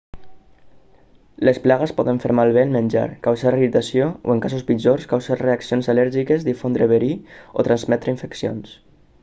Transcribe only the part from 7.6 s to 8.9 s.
o transmetre infeccions